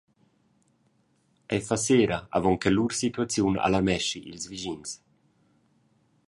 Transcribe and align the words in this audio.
Ei 1.53 1.61
fa 1.67 1.77
sera 1.87 2.17
avon 2.37 2.57
che 2.61 2.69
lur 2.75 2.91
situaziun 2.99 3.55
alarmeschi 3.65 4.19
ils 4.31 4.45
vischins. 4.51 4.91